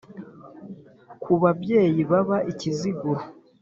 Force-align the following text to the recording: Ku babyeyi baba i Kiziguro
Ku 1.21 1.31
babyeyi 1.41 2.01
baba 2.11 2.37
i 2.51 2.53
Kiziguro 2.59 3.21